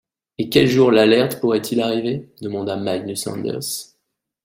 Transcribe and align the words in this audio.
Et 0.39 0.49
quel 0.49 0.67
jour 0.67 0.89
l’Alert 0.89 1.39
pourrait-il 1.39 1.79
arriver?… 1.79 2.27
demanda 2.41 2.75
Magnus 2.75 3.27
Anders. 3.27 3.91